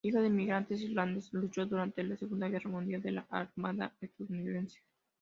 [0.03, 4.79] Hijo de emigrantes irlandeses, luchó durante la Segunda Guerra Mundial en la Armada estadounidense.